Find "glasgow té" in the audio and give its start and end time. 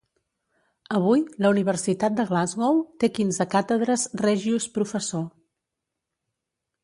2.31-3.09